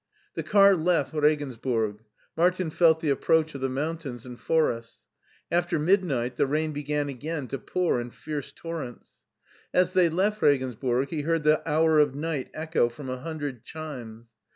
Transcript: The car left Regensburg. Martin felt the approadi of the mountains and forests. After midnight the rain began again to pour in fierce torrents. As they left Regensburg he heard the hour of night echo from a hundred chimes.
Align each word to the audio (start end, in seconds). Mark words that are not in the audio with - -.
The 0.33 0.41
car 0.41 0.73
left 0.73 1.13
Regensburg. 1.13 1.99
Martin 2.35 2.71
felt 2.71 3.01
the 3.01 3.11
approadi 3.11 3.53
of 3.53 3.61
the 3.61 3.69
mountains 3.69 4.25
and 4.25 4.39
forests. 4.39 5.05
After 5.51 5.77
midnight 5.77 6.37
the 6.37 6.47
rain 6.47 6.71
began 6.71 7.07
again 7.07 7.47
to 7.49 7.59
pour 7.59 8.01
in 8.01 8.09
fierce 8.09 8.51
torrents. 8.51 9.19
As 9.71 9.91
they 9.93 10.09
left 10.09 10.41
Regensburg 10.41 11.09
he 11.09 11.21
heard 11.21 11.43
the 11.43 11.61
hour 11.69 11.99
of 11.99 12.15
night 12.15 12.49
echo 12.51 12.89
from 12.89 13.11
a 13.11 13.19
hundred 13.21 13.63
chimes. 13.63 14.31